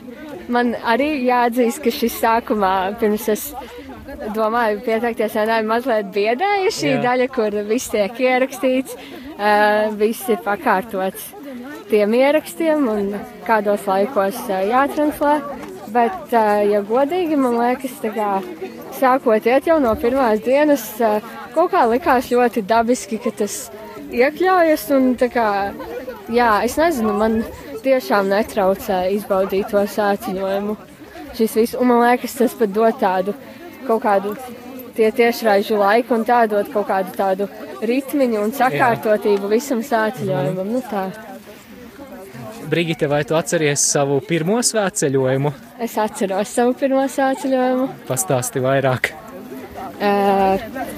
man 0.49 0.75
arī 0.85 1.25
jāatzīst, 1.25 1.81
ka 1.83 1.93
šis 1.93 2.19
sākumā, 2.21 2.75
pirms 2.99 3.29
es 3.29 3.53
domāju, 4.35 4.81
pieteikties, 4.85 5.35
ir 5.35 5.53
mazliet 5.67 6.11
biedēja 6.13 6.73
šī 6.73 6.91
Jā. 6.93 7.01
daļa, 7.05 7.29
kur 7.33 7.57
viss 7.67 7.91
tiek 7.93 8.19
ierakstīts, 8.21 8.95
uh, 9.35 9.91
viss 9.97 10.29
ir 10.29 10.37
pakārtots 10.45 11.31
tiem 11.89 12.15
ierakstiem 12.17 12.87
un 12.89 13.13
kādos 13.47 13.85
laikos 13.89 14.37
uh, 14.47 14.61
jātranslē. 14.69 15.35
Bet, 15.95 16.33
ja 16.69 16.81
godīgi, 16.83 17.37
man 17.39 17.59
liekas, 17.59 17.99
kā, 18.15 18.31
sākot 18.97 19.45
iet 19.47 19.69
jau 19.69 19.77
no 19.83 19.93
pirmās 19.99 20.41
dienas, 20.43 20.83
kaut 21.55 21.71
kā 21.71 21.85
likās 21.87 22.31
ļoti 22.33 22.65
dabiski, 22.67 23.19
ka 23.23 23.31
tas 23.43 23.59
iekļaujas. 24.11 24.89
Un, 24.97 25.13
kā, 25.31 25.49
jā, 26.33 26.49
es 26.67 26.75
nezinu, 26.81 27.13
man 27.21 27.39
tiešām 27.85 28.29
netraucē 28.33 29.05
izbaudīt 29.15 29.71
to 29.71 29.85
sāciņojumu. 29.95 30.77
Šis 31.35 31.57
viss, 31.59 31.77
un 31.79 31.91
man 31.91 32.03
liekas, 32.05 32.37
tas 32.39 32.55
pat 32.57 32.71
dod 32.75 32.99
tādu 33.01 33.35
kaut 33.85 34.01
kādu 34.05 34.33
tie 34.95 35.11
tiešraižu 35.11 35.77
laiku 35.79 36.15
un 36.15 36.23
tā 36.27 36.45
dod 36.49 36.71
kaut 36.73 36.87
kādu 36.89 37.11
tādu 37.15 37.47
ritmiņu 37.85 38.41
un 38.41 38.55
sakārtotību 38.55 39.51
visam 39.51 39.83
sāciņojumam. 39.85 40.71
Nu, 40.71 40.83
tā. 40.89 41.09
Brigita, 42.69 43.07
vai 43.07 43.23
tu 43.23 43.35
atceries 43.37 43.81
savu 43.91 44.17
pirmo 44.25 44.57
svētceļojumu? 44.65 45.51
Es 45.85 45.93
atceros 46.01 46.49
savu 46.49 46.73
pirmo 46.79 47.03
svētceļojumu. 47.11 47.85
Pastāsti 48.07 48.63
vairāk. 48.63 49.11
Uh, 49.95 50.57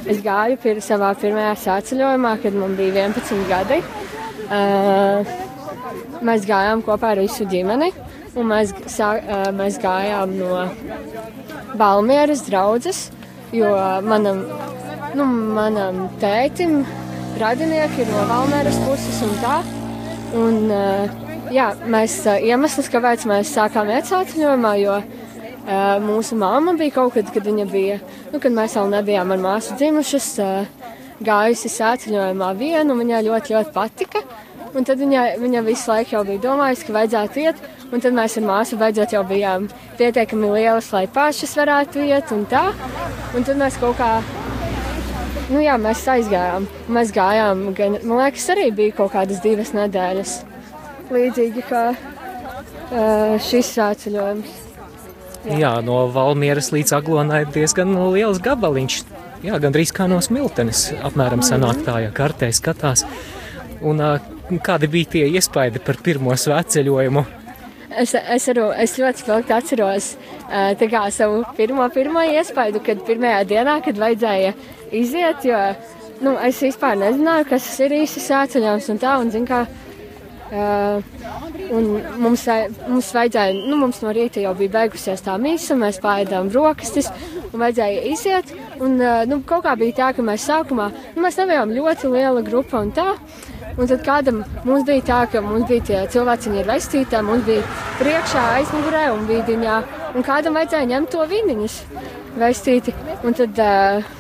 es 0.10 0.22
gāju 0.26 0.58
pir 0.64 0.80
savā 0.82 1.12
pirmajā 1.20 1.52
svētceļojumā, 1.66 2.32
kad 2.44 2.56
man 2.56 2.78
bija 2.80 3.10
11 3.10 3.44
gadi. 3.52 3.82
Uh, 4.48 5.28
mēs 6.24 6.48
gājām 6.48 6.86
kopā 6.88 7.12
ar 7.14 7.22
visu 7.22 7.46
ģimeni, 7.52 7.92
un 8.40 8.50
mēs, 8.54 8.72
sā, 8.90 9.12
uh, 9.20 9.44
mēs 9.58 9.82
gājām 9.84 10.38
no 10.40 10.64
Balmieras 11.78 12.48
draudzes, 12.48 13.10
jo 13.52 13.76
manam, 14.08 14.46
nu, 15.20 15.28
manam 15.60 16.06
tētim 16.24 16.80
radinieki 17.38 18.06
ir 18.06 18.12
no 18.16 18.26
Valmēras 18.32 18.82
puses 18.88 19.24
un 19.28 19.40
tā. 19.44 19.62
Un, 20.38 20.64
uh, 20.72 21.27
Jā, 21.54 21.68
mēs 21.88 22.20
iemesls, 22.28 22.90
kāpēc 22.92 23.24
mēs 23.30 23.54
sākām 23.56 23.88
iet 23.94 24.08
sāciņojumā, 24.10 24.72
jo 24.82 24.96
mūsu 26.04 26.36
māma 26.40 26.74
bija 26.80 26.96
kaut 26.98 27.14
kad, 27.16 27.30
kad 27.32 27.46
viņa 27.48 27.66
bija, 27.72 28.00
nu, 28.34 28.42
kad 28.44 28.56
mēs 28.56 28.76
vēl 28.76 28.90
nebijām 28.92 29.32
ar 29.36 29.40
māsu 29.44 29.78
dzimušas, 29.80 30.28
gājusi 31.24 31.72
sāciņojumā 31.72 32.50
vienu, 32.60 32.92
un 32.92 33.00
viņai 33.04 33.22
ļoti, 33.30 33.56
ļoti 33.56 33.74
patika. 33.76 34.24
Un 34.76 34.84
tad 34.86 35.00
viņa, 35.00 35.24
viņa 35.40 35.62
visu 35.66 35.90
laiku 35.90 36.18
jau 36.18 36.26
bija 36.28 36.44
domājusi, 36.44 36.86
ka 36.86 36.98
vajadzētu 36.98 37.44
iet, 37.46 37.62
un 37.88 38.04
tad 38.04 38.18
mēs 38.18 38.36
ar 38.38 38.46
māsu 38.50 38.78
beidzot 38.78 39.16
jau 39.16 39.24
bijām 39.26 39.70
pietiekami 39.98 40.52
lielas, 40.52 40.92
lai 40.94 41.06
pašas 41.08 41.56
varētu 41.58 42.04
iet 42.10 42.36
un 42.36 42.44
tā. 42.52 42.66
Un 43.38 43.48
tad 43.48 43.56
mēs 43.62 43.80
kaut 43.80 43.96
kā, 44.02 44.12
nu 45.56 45.64
jā, 45.64 45.80
mēs 45.80 46.04
aizgājām. 46.12 46.68
Mēs 46.92 47.16
gājām, 47.16 47.70
gan, 47.80 47.98
man 48.04 48.26
liekas, 48.26 48.52
arī 48.54 48.68
bija 48.76 49.00
kaut 49.00 49.16
kādas 49.16 49.42
divas 49.46 49.74
nedēļas 49.78 50.38
līdzīgi 51.14 51.64
kā 51.70 51.84
uh, 51.94 53.36
šis 53.44 53.74
sāceļojums. 53.78 54.56
Jā. 55.48 55.58
Jā, 55.62 55.74
no 55.86 56.02
Valmieras 56.12 56.74
līdz 56.76 56.98
Aglonai 56.98 57.46
ir 57.46 57.52
diezgan 57.56 57.94
liels 58.14 58.42
gabaliņš. 58.44 59.00
Jā, 59.46 59.60
gandrīz 59.64 59.94
kā 59.96 60.08
no 60.10 60.18
smiltenes 60.24 60.90
apmēram 61.08 61.44
sanāk 61.46 61.84
tā, 61.86 62.00
ja 62.08 62.14
kartē 62.16 62.50
skatās. 62.56 63.06
Un 63.86 64.02
uh, 64.04 64.18
kādi 64.64 64.90
bija 64.92 65.14
tie 65.18 65.28
iespaidi 65.30 65.84
par 65.84 66.00
pirmo 66.04 66.36
svētceļojumu? 66.36 67.26
Es, 67.98 68.14
es, 68.14 68.48
aru, 68.52 68.68
es 68.76 68.98
ļoti 69.00 69.24
spilgti 69.24 69.54
atceros 69.56 70.08
kā, 70.48 71.04
savu 71.14 71.40
pirmo, 71.58 71.88
pirmo 71.94 72.22
iespaidu, 72.22 72.82
kad 72.84 73.00
pirmajā 73.08 73.46
dienā, 73.50 73.78
kad 73.86 73.98
vajadzēja 73.98 74.52
iziet, 74.92 75.46
jo 75.48 75.62
nu, 76.22 76.36
es 76.44 76.60
vispār 76.62 76.98
nezināju, 77.00 77.48
kas 77.50 77.68
ir 77.84 77.96
īsi 78.02 78.22
sēceļojums 78.24 78.90
un 78.94 79.02
tā, 79.02 79.16
un 79.24 79.32
zin 79.34 79.48
kā, 79.50 79.64
Uh, 80.48 81.04
mums, 82.24 82.46
mums 82.88 83.10
vajadzēja, 83.12 83.56
nu, 83.68 83.76
mums 83.82 84.00
no 84.00 84.14
rīta 84.16 84.40
jau 84.40 84.54
bija 84.56 84.72
beigusies 84.78 85.24
tā 85.26 85.36
mīsa, 85.42 85.76
mēs 85.76 86.00
pārēdām 86.04 86.48
brokastis 86.54 87.10
un 87.52 87.60
vajadzēja 87.60 88.06
iziet. 88.14 88.54
Un, 88.80 88.96
uh, 89.02 89.26
nu, 89.28 89.42
kaut 89.48 89.66
kā 89.66 89.76
bija 89.80 89.98
tā, 89.98 90.14
ka 90.16 90.24
mēs 90.24 90.48
sākumā, 90.48 90.88
nu, 91.18 91.26
mēs 91.26 91.40
nebijām 91.42 91.74
ļoti 91.76 92.12
liela 92.14 92.46
grupa 92.48 92.80
un 92.86 92.94
tā. 92.96 93.10
Un 93.78 93.90
tad 93.92 94.02
kādam 94.06 94.40
mums 94.66 94.88
bija 94.88 95.04
tā, 95.06 95.20
ka 95.30 95.44
mums 95.44 95.68
bija 95.70 95.84
tie 95.90 96.04
cilvēki 96.16 96.56
ar 96.64 96.70
vestītēm, 96.72 97.28
mums 97.28 97.44
bija 97.46 97.66
priekšā 98.00 98.46
aizmugurē 98.56 99.04
un 99.14 99.28
vīdiņā, 99.30 99.76
un 100.16 100.26
kādam 100.26 100.56
vajadzēja 100.58 100.92
ņemt 100.94 101.12
to 101.14 101.28
viniņus 101.30 101.76
vestīti. 102.40 102.96
Un 103.28 103.36
tad 103.38 103.62
uh, 103.62 104.16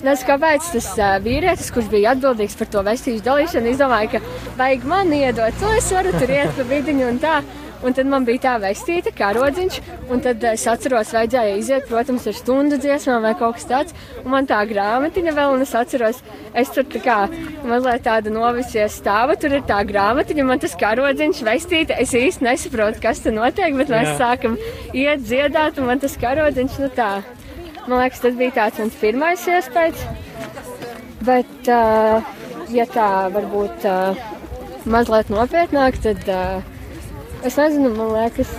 Nezinu, 0.00 0.26
kāpēc 0.30 0.68
tas 0.72 0.86
uh, 0.96 1.16
vīrietis, 1.20 1.72
kurš 1.74 1.90
bija 1.92 2.14
atbildīgs 2.14 2.56
par 2.56 2.68
to 2.72 2.84
vestīšu 2.86 3.24
dalīšanu, 3.26 3.74
izdomāja, 3.74 4.14
ka 4.14 4.54
vajag 4.56 4.86
man 4.88 5.12
iedot 5.12 5.58
to, 5.60 5.72
es 5.76 5.90
varu 5.92 6.14
tur 6.16 6.32
iet 6.32 6.54
pa 6.56 6.64
vidiņu 6.70 7.10
un 7.10 7.20
tā. 7.20 7.40
Un 7.80 7.94
tad 7.96 8.08
man 8.12 8.26
bija 8.28 8.42
tā 8.44 8.54
vestīta, 8.60 9.08
kā 9.16 9.30
rodziņš, 9.32 9.76
un 10.12 10.20
tad 10.20 10.42
es 10.50 10.66
atceros, 10.68 11.14
vajadzēja 11.16 11.54
iziet, 11.56 11.86
protams, 11.88 12.26
ar 12.28 12.36
stundu 12.36 12.76
dziesmām 12.80 13.24
vai 13.24 13.32
kaut 13.40 13.56
kas 13.56 13.68
tāds. 13.70 13.96
Un 14.20 14.34
man 14.34 14.48
tā 14.48 14.58
grāmatiņa 14.68 15.32
vēl, 15.36 15.54
un 15.56 15.64
es 15.64 15.72
atceros, 15.76 16.20
es 16.52 16.72
tur 16.74 16.84
tā 16.92 17.00
kā 17.00 17.18
mazliet 17.64 18.04
tāda 18.04 18.32
novisies 18.34 19.00
stāva, 19.00 19.36
tur 19.40 19.56
ir 19.56 19.64
tā 19.68 19.80
grāmatiņa, 19.88 20.48
man 20.52 20.60
tas 20.60 20.76
kā 20.76 20.92
rodziņš 21.00 21.44
vestīta. 21.48 21.96
Es 22.04 22.12
īsti 22.12 22.44
nesaprotu, 22.50 23.00
kas 23.00 23.24
tur 23.24 23.36
notiek, 23.40 23.72
bet 23.80 23.92
mēs 23.96 24.12
Jā. 24.12 24.16
sākam 24.26 24.60
iet 24.92 25.24
dziedāt, 25.24 25.80
un 25.80 25.88
man 25.88 26.04
tas 26.04 26.20
kā 26.20 26.36
rodziņš, 26.36 26.80
nu 26.84 26.92
tā. 27.00 27.14
Man 27.90 28.04
liekas, 28.04 28.20
tas 28.22 28.36
bija 28.38 28.52
tāds 28.54 28.76
mans 28.78 28.98
pirmais 29.00 29.44
iespējas. 29.50 30.02
Bet, 31.26 31.70
uh, 31.74 32.28
ja 32.70 32.84
tā 32.86 33.06
varbūt 33.34 33.86
uh, 33.90 34.20
mazliet 34.86 35.32
nopietnāk, 35.34 35.98
tad 36.04 36.22
uh, 36.30 36.60
es 37.42 37.58
nezinu, 37.58 37.90
man 37.96 38.12
liekas, 38.14 38.52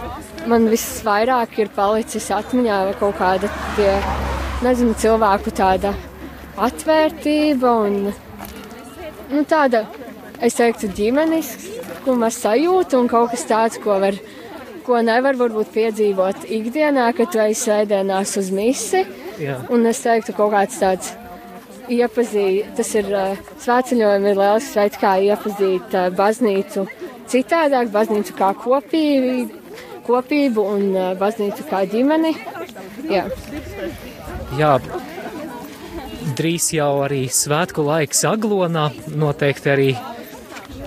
man 0.51 0.67
visvairāk 0.73 1.55
ir 1.63 1.71
palicis 1.77 2.27
atmiņā 2.35 2.81
kaut 3.00 3.15
kāda 3.21 3.47
tie, 3.77 3.93
nezinu, 4.67 4.97
cilvēku 5.00 5.55
tāda 5.55 5.93
atvērtība 6.59 7.73
un 7.85 7.97
nu, 8.11 9.45
tāda, 9.47 9.85
es 10.43 10.59
teiktu, 10.59 10.91
mēs 11.15 12.43
sajūtam 12.43 13.05
un 13.05 13.11
kaut 13.15 13.31
kas 13.31 13.47
tāds, 13.47 13.79
ko 13.79 13.95
var 14.03 14.19
ko 14.83 15.00
nevar 15.05 15.38
varbūt 15.39 15.71
piedzīvot 15.71 16.47
ikdienā, 16.51 17.07
kad 17.15 17.31
tu 17.31 17.39
ej 17.39 17.55
sēdienās 17.55 18.35
uz 18.41 18.51
misi. 18.51 19.05
Jā. 19.39 19.59
Un 19.71 19.85
es 19.89 20.01
teiktu, 20.03 20.35
kaut 20.38 20.51
kāds 20.55 20.79
tāds 20.81 21.13
iepazīt, 21.91 22.71
tas 22.77 22.91
ir 22.95 23.09
uh, 23.11 23.39
svētceļojumi 23.63 24.31
ir 24.31 24.39
lielisks 24.39 24.77
veids, 24.79 25.00
kā 25.01 25.15
iepazīt 25.27 25.95
uh, 25.97 26.09
baznīcu 26.15 26.85
citādāk, 27.31 27.91
baznīcu 27.93 28.35
kā 28.38 28.51
kopību, 28.59 29.59
kopību 30.07 30.67
un 30.75 30.88
uh, 30.95 31.09
baznīcu 31.19 31.67
kā 31.69 31.83
ģimeni. 31.91 32.35
Jā. 33.11 33.25
Jā, 34.59 34.75
drīz 36.38 36.71
jau 36.75 36.93
arī 37.05 37.25
svētku 37.31 37.85
laiks 37.88 38.25
Aglonā, 38.27 38.89
noteikti 39.15 39.71
arī 39.71 39.91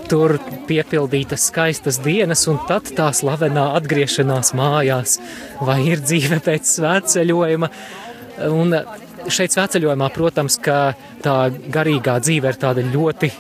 tur 0.09 0.37
piepildītas 0.69 1.49
skaistas 1.49 1.99
dienas, 2.05 2.45
un 2.51 2.59
tad 2.69 2.91
tā 2.97 3.09
slavenā 3.17 3.71
atgriešanās 3.79 4.53
mājās, 4.57 5.19
vai 5.65 5.81
ir 5.89 6.03
dzīve 6.05 6.41
pēc 6.45 6.69
svētceļojuma. 6.77 7.71
Un 8.51 8.75
šeit 9.31 9.55
svētceļojumā, 9.55 10.09
protams, 10.15 10.57
ka 10.63 10.95
tā 11.23 11.37
garīgā 11.53 12.19
dzīve 12.23 12.51
ir 12.51 12.59
tāda 12.61 12.83
ļoti 12.87 13.31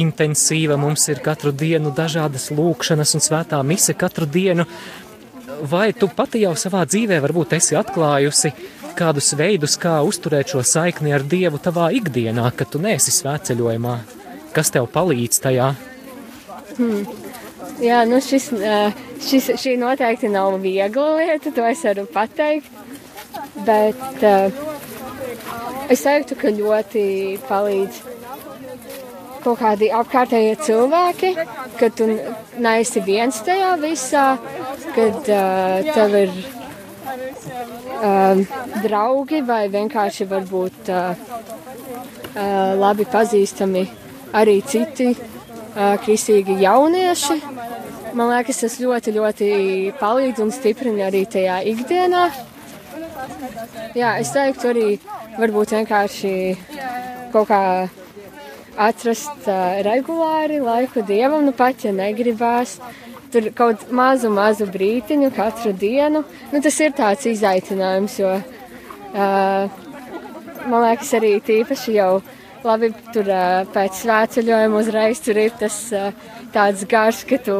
intensīva. 0.00 0.78
Mums 0.80 1.04
ir 1.12 1.20
katru 1.24 1.52
dienu 1.52 1.92
dažādas 1.94 2.48
lūkšanas 2.54 3.16
un 3.18 3.24
svētā 3.24 3.60
mise 3.66 3.94
katru 3.98 4.26
dienu. 4.26 4.66
Vai 5.68 5.92
tu 5.94 6.08
pati 6.08 6.42
jau 6.42 6.54
savā 6.58 6.82
dzīvē 6.88 7.20
varbūt 7.22 7.54
esi 7.58 7.76
atklājusi 7.78 8.50
kādus 8.98 9.32
veidus, 9.38 9.76
kā 9.80 10.00
uzturēt 10.04 10.52
šo 10.52 10.62
saikni 10.66 11.12
ar 11.14 11.22
Dievu 11.24 11.60
tavā 11.62 11.90
ikdienā, 11.96 12.48
kad 12.56 12.72
tu 12.72 12.80
neesi 12.82 13.14
svētceļojumā? 13.14 13.96
Kas 14.56 14.72
tev 14.72 14.88
palīdz 14.92 15.40
tajā? 15.44 15.70
Hmm. 16.76 17.04
Jā, 17.82 18.02
nu 18.08 18.18
šis, 18.22 18.50
šis, 19.24 19.52
šī 19.60 19.76
noteikti 19.80 20.28
nav 20.32 20.58
viegla 20.62 21.16
lieta, 21.20 21.52
to 21.54 21.64
es 21.68 21.84
varu 21.86 22.04
pateikt. 22.10 22.81
Bet 23.52 24.24
uh, 24.24 24.48
es 25.92 26.02
teiktu, 26.06 26.38
ka 26.40 26.52
ļoti 26.56 27.04
palīdz 27.48 28.00
kaut 29.42 29.58
kādi 29.58 29.90
apkārtējie 29.92 30.54
cilvēki, 30.62 31.32
ka 31.78 31.90
tu 31.92 32.06
neesi 32.62 33.02
viens 33.04 33.40
tajā 33.44 33.74
visā, 33.82 34.26
kad 34.94 35.18
uh, 35.26 35.92
tev 35.92 36.16
ir 36.20 36.34
um, 38.02 38.44
draugi 38.84 39.42
vai 39.46 39.66
vienkārši 39.72 40.28
varbūt 40.30 40.92
uh, 40.94 41.24
uh, 42.36 42.72
labi 42.78 43.06
pazīstami 43.10 43.84
arī 44.32 44.60
citi 44.66 45.10
uh, 45.12 45.98
kristīgi 46.04 46.60
jaunieši. 46.62 47.40
Man 48.12 48.28
liekas, 48.28 48.60
tas 48.60 48.78
ļoti, 48.80 49.14
ļoti 49.16 49.52
palīdz 50.00 50.42
un 50.44 50.50
stiprina 50.52 51.08
arī 51.08 51.24
tajā 51.32 51.62
ikdienā. 51.72 52.26
Jā, 53.96 54.16
es 54.22 54.32
teiktu 54.34 54.70
arī 54.72 54.86
varbūt 55.38 55.74
vienkārši 55.76 56.34
kaut 57.32 57.48
kā 57.50 57.62
atrast 58.80 59.46
uh, 59.46 59.78
regulāri 59.84 60.58
laiku 60.62 61.04
dievam, 61.06 61.44
nu 61.46 61.52
pat 61.56 61.84
ja 61.86 61.92
negribās. 61.94 62.78
Tur 63.32 63.48
kaut 63.56 63.86
mazu, 63.94 64.28
mazu 64.32 64.66
brītiņu 64.68 65.30
katru 65.36 65.72
dienu. 65.72 66.20
Nu, 66.52 66.60
tas 66.60 66.76
ir 66.84 66.92
tāds 66.96 67.24
izaicinājums, 67.30 68.18
jo 68.20 68.32
uh, 68.36 69.80
man 70.68 70.84
liekas 70.84 71.14
arī 71.16 71.38
tīpaši 71.44 71.96
jau 71.96 72.12
labi 72.64 72.92
tur 73.14 73.28
uh, 73.32 73.62
pēc 73.72 74.02
svētceļojuma 74.02 74.82
uzreiz 74.82 75.22
tur 75.24 75.40
ir 75.40 75.56
tas 75.58 75.78
uh, 75.96 76.12
tāds 76.52 76.84
garš, 76.88 77.24
ka 77.28 77.40
tu 77.42 77.56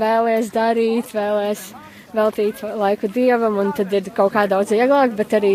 vēlies 0.00 0.52
darīt, 0.54 1.10
vēlies 1.16 1.70
veltīt 2.14 2.62
laiku 2.62 3.10
dievam, 3.12 3.58
un 3.62 3.72
tad 3.76 3.92
ir 3.96 4.10
kaut 4.14 4.34
kā 4.34 4.46
daudz 4.50 4.72
vieglāk, 4.74 5.14
bet 5.18 5.34
arī 5.38 5.54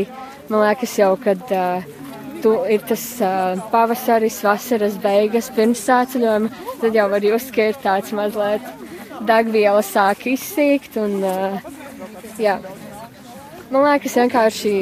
man 0.50 0.65
liekas 0.65 0.98
jau, 1.00 1.13
kad 1.22 1.41
uh, 1.55 1.86
tu 2.43 2.53
ir 2.70 2.84
tas 2.88 3.03
uh, 3.24 3.60
pavasaris, 3.74 4.41
vasaras 4.46 4.98
beigas 5.01 5.51
pirms 5.55 5.84
sāceļojuma, 5.88 6.51
tad 6.81 6.98
jau 6.98 7.08
var 7.12 7.25
just, 7.25 7.53
ka 7.55 7.70
ir 7.72 7.79
tāds 7.84 8.13
mazliet 8.17 8.65
degviela 9.27 9.84
sāk 9.86 10.25
izsīkt 10.34 10.98
un, 11.01 11.20
uh, 11.22 11.62
jā. 12.41 12.58
Man 13.72 13.86
liekas, 13.88 14.17
vienkārši 14.20 14.75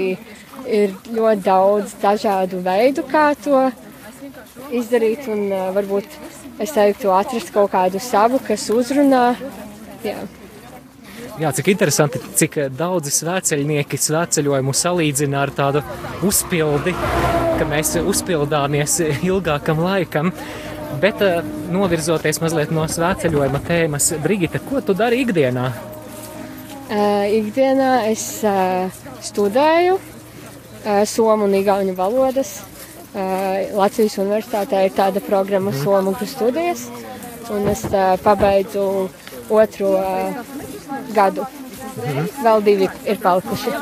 ir 0.69 0.95
ļoti 1.13 1.45
daudz 1.45 1.93
dažādu 2.01 2.63
veidu, 2.65 3.05
kā 3.11 3.31
to 3.43 3.67
izdarīt 4.75 5.27
un 5.31 5.47
uh, 5.51 5.69
varbūt 5.75 6.17
es 6.59 6.73
teiktu 6.75 7.13
atrast 7.15 7.53
kaut 7.55 7.71
kādu 7.75 8.01
savu, 8.03 8.41
kas 8.43 8.67
uzrunā. 8.73 9.33
Jā. 10.03 10.19
Jā, 11.39 11.53
cik 11.55 11.69
interesanti, 11.71 12.19
cik 12.35 12.57
daudzi 12.75 13.13
svētceļnieki 13.15 13.95
svētceļojumu 14.03 14.73
salīdzina 14.75 15.37
ar 15.39 15.51
tādu 15.55 15.79
uzpildi, 16.27 16.91
ka 17.55 17.67
mēs 17.69 17.93
uzpildāmies 18.01 18.97
ilgākam 19.23 19.79
laikam. 19.85 20.33
Bet 20.99 21.23
uh, 21.23 21.39
novirzoties 21.71 22.41
mazliet 22.43 22.73
no 22.75 22.83
svētceļojuma 22.91 23.61
tēmas, 23.63 24.09
Brigita, 24.19 24.59
ko 24.67 24.81
tu 24.83 24.97
dari 24.99 25.21
ikdienā? 25.23 25.69
Uh, 26.89 27.23
ikdienā 27.37 27.93
es 28.09 28.25
uh, 28.43 28.91
studēju 29.23 29.95
uh, 29.95 31.05
somu 31.07 31.47
un 31.47 31.55
igauņu 31.61 31.95
valodas. 31.95 32.57
Uh, 33.13 33.71
Latvijas 33.79 34.19
universitātē 34.19 34.83
ir 34.89 34.97
tāda 34.97 35.23
programma 35.23 35.71
mm. 35.71 35.83
somu 35.85 36.17
studijas, 36.27 36.89
un 37.47 37.71
es 37.71 37.87
uh, 37.93 38.17
pabeidzu 38.27 38.89
otro 39.49 39.95
uh, 39.95 40.57
gadu. 41.15 41.47
Mhm. 41.99 42.27
Vēl 42.45 42.63
divi 42.63 42.89
ir 43.09 43.19
palikuši. 43.23 43.73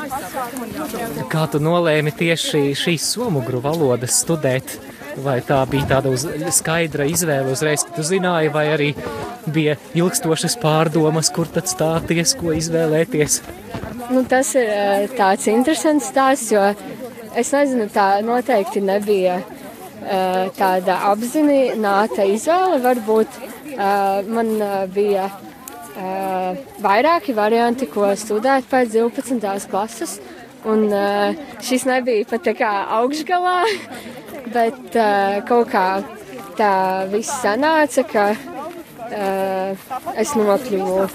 Kā 1.30 1.46
tu 1.50 1.60
nolēmi 1.62 2.12
tieši 2.16 2.70
šīs 2.78 3.10
somugru 3.14 3.60
valodas 3.64 4.22
studēt? 4.24 4.78
Vai 5.18 5.40
tā 5.42 5.58
bija 5.66 5.86
tāda 5.96 6.12
uz, 6.14 6.22
skaidra 6.54 7.06
izvēle 7.10 7.50
uzreiz, 7.50 7.82
ka 7.82 7.96
tu 7.96 8.04
zināji, 8.06 8.52
vai 8.54 8.68
arī 8.70 8.92
bija 9.50 9.74
ilgstošas 9.98 10.54
pārdomas, 10.62 11.32
kur 11.34 11.50
tad 11.50 11.66
stāties, 11.70 12.36
ko 12.38 12.54
izvēlēties? 12.54 13.40
Nu, 14.12 14.22
tas 14.28 14.54
ir 14.56 14.70
eh, 14.70 15.08
tāds 15.18 15.48
interesants 15.50 16.12
stāsts, 16.12 16.52
jo 16.54 16.62
es 17.34 17.50
nezinu, 17.52 17.88
tā 17.92 18.06
noteikti 18.24 18.80
nebija 18.84 19.40
eh, 19.40 20.46
tāda 20.56 21.00
apzināta 21.10 22.28
izvēle. 22.30 22.78
Varbūt 22.86 23.42
eh, 23.42 24.30
man 24.30 24.54
bija 24.94 25.28
uh, 25.98 26.58
vairāki 26.82 27.34
varianti, 27.36 27.88
ko 27.90 28.08
studēt 28.16 28.68
pēc 28.70 28.94
12. 28.94 29.68
klases. 29.70 30.18
Un 30.68 30.88
uh, 30.90 31.36
šis 31.62 31.86
nebija 31.86 32.26
pat 32.30 32.46
tā 32.48 32.54
kā 32.58 32.70
augšgalā, 32.98 33.58
bet 34.56 34.96
uh, 34.98 35.38
kaut 35.48 35.70
kā 35.72 35.88
tā 36.58 36.72
viss 37.12 37.40
sanāca, 37.42 38.04
ka 38.08 38.24
uh, 38.34 39.88
es 40.18 40.34
nokļuvu. 40.38 41.06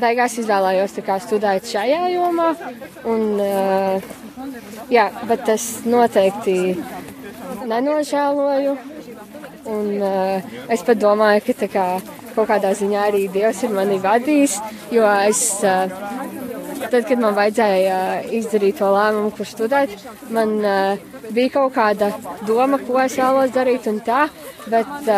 Beigās 0.00 0.38
izvēlējos 0.40 0.96
studēt 1.26 1.68
šajā 1.70 2.08
jomā. 2.14 2.54
Un, 3.08 3.26
uh, 3.40 4.08
jā, 4.92 5.10
bet 5.28 5.48
es 5.52 5.68
noteikti 5.84 6.56
nenožēloju. 7.70 8.78
Un, 9.70 9.88
uh, 10.00 10.54
es 10.72 10.82
pat 10.86 10.98
domāju, 10.98 11.44
ka 11.52 11.68
kā, 11.70 11.86
kaut 12.40 12.54
kādā 12.54 12.72
ziņā 12.76 13.04
arī 13.10 13.26
Dievs 13.32 13.60
ir 13.66 13.74
mani 13.76 13.98
vadījis, 14.00 14.56
jo 14.94 15.04
es, 15.28 15.42
tad, 15.60 17.02
kad 17.04 17.18
man 17.20 17.36
vajadzēja 17.36 17.98
izdarīt 18.40 18.80
to 18.80 18.88
lēmumu, 18.94 19.32
kur 19.36 19.48
studēt, 19.48 19.92
man 20.32 20.56
bija 21.30 21.52
kaut 21.58 21.76
kāda 21.76 22.08
doma, 22.48 22.80
ko 22.86 22.96
es 23.04 23.18
vēlos 23.20 23.52
darīt 23.52 23.90
un 23.92 24.00
tā, 24.06 24.22
bet 24.72 25.12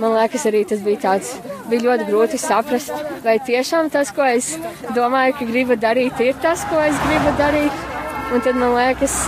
man 0.00 0.16
liekas 0.16 0.48
arī 0.48 0.64
tas 0.68 0.80
bija 0.86 1.02
tāds, 1.04 1.34
bija 1.68 1.90
ļoti 1.90 2.08
grūti 2.08 2.40
saprast, 2.40 2.96
vai 3.26 3.36
tiešām 3.44 3.92
tas, 3.92 4.14
ko 4.16 4.24
es 4.24 4.54
domāju, 4.96 5.36
ka 5.36 5.50
gribu 5.52 5.76
darīt, 5.76 6.24
ir 6.24 6.40
tas, 6.40 6.64
ko 6.70 6.80
es 6.84 6.96
gribu 7.04 7.36
darīt. 7.40 7.86
Un 8.34 8.42
tad 8.42 8.56
man 8.58 8.72
liekas, 8.74 9.20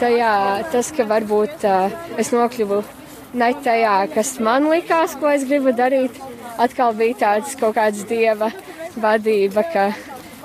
tajā, 0.00 0.32
tas, 0.72 0.94
ka 0.96 1.04
varbūt 1.10 1.66
es 2.22 2.32
nokļuvu 2.32 2.80
ne 3.34 3.50
tajā, 3.64 3.96
kas 4.14 4.36
man 4.44 4.68
likās, 4.70 5.16
ko 5.18 5.30
es 5.32 5.44
gribu 5.48 5.72
darīt. 5.76 6.18
Atkal 6.60 6.92
bija 6.96 7.18
tāds 7.22 7.56
kaut 7.58 7.76
kāds 7.78 8.04
dieva 8.08 8.50
vadība, 9.00 9.64
ka 9.72 9.88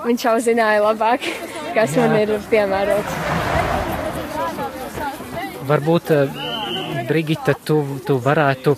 viņš 0.06 0.24
jau 0.24 0.36
zināja 0.42 0.82
labāk, 0.84 1.26
kas 1.76 1.96
Jā. 1.96 2.06
man 2.06 2.16
ir 2.22 2.32
piemērots. 2.50 3.18
Varbūt, 5.68 6.14
eh, 6.16 7.04
Brigita, 7.08 7.54
tu, 7.64 7.82
tu 8.06 8.16
varētu 8.24 8.76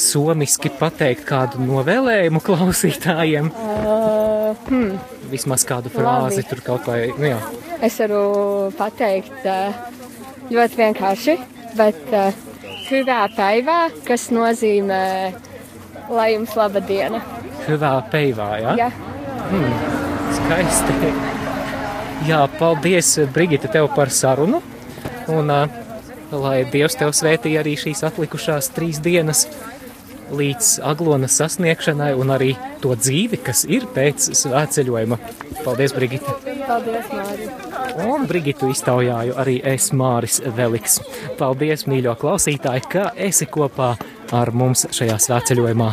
somiski 0.00 0.70
pateikt 0.74 1.24
kādu 1.28 1.62
novēlējumu 1.62 2.42
klausītājiem? 2.42 3.50
Uh, 3.50 4.54
hmm. 4.66 4.98
Vismaz 5.30 5.64
kādu 5.66 5.92
frāzi 5.92 6.42
Labi. 6.42 6.48
tur 6.50 6.62
kaut 6.66 6.86
vai, 6.90 7.12
nu 7.18 7.30
jā. 7.30 7.40
Es 7.80 7.98
varu 8.02 8.72
pateikt 8.78 9.46
uh, 9.46 9.76
ļoti 10.50 10.80
vienkārši, 10.82 11.36
bet 11.78 12.00
uh, 12.10 12.49
Hyvää 12.90 13.28
päivää, 13.36 13.90
kas 14.06 14.30
nozīmē, 14.34 15.32
lai 16.08 16.34
jums 16.34 16.56
laba 16.56 16.80
diena. 16.88 17.20
Hyvää 17.68 18.02
päivää, 18.10 18.58
jā? 18.58 18.74
Jā. 18.76 18.90
Hmm, 19.50 19.74
skaisti. 20.34 20.92
Jā, 22.26 22.48
paldies, 22.58 23.20
Brigita, 23.32 23.68
tev 23.68 23.88
par 23.94 24.10
sarunu. 24.10 24.62
Un 25.28 25.50
uh, 25.50 25.70
lai 26.32 26.66
Dievs 26.72 26.98
tev 26.98 27.14
svētī 27.14 27.54
arī 27.60 27.76
šīs 27.78 28.02
atlikušās 28.10 28.72
trīs 28.74 28.98
dienas 29.02 29.46
līdz 30.34 30.80
aglonas 30.82 31.38
sasniegšanai 31.38 32.12
un 32.18 32.34
arī 32.34 32.56
to 32.82 32.94
dzīvi, 32.98 33.38
kas 33.46 33.64
ir 33.70 33.86
pēc 33.94 34.32
svētceļojuma. 34.42 35.18
Paldies, 35.64 35.94
Brigita! 35.94 36.38
Paldies, 36.66 37.10
Mārija! 37.14 37.69
Un 38.06 38.26
Brigitu 38.28 38.70
iztaujāju 38.72 39.34
arī 39.40 39.58
es 39.74 39.90
Māris 39.96 40.40
Veliks. 40.56 41.00
Paldies, 41.40 41.86
mīļo 41.90 42.14
klausītāji, 42.20 42.86
ka 42.92 43.10
esi 43.16 43.48
kopā 43.50 43.94
ar 44.36 44.54
mums 44.54 44.86
šajā 44.94 45.18
svētceļojumā 45.26 45.90